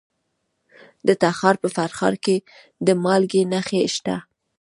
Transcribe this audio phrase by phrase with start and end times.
[1.07, 2.35] د تخار په فرخار کې
[2.85, 4.15] د مالګې نښې شته.